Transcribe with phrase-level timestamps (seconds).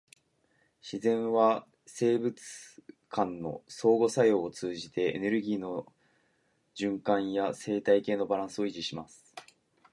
[0.81, 2.41] 自然は生物
[3.09, 5.85] 間の相互作用を通じて、エネルギーの
[6.75, 9.31] 循環や生態系のバランスを維持します。